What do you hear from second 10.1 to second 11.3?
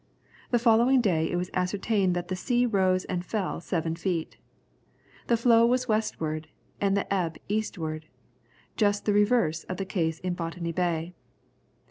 in Botany Bay.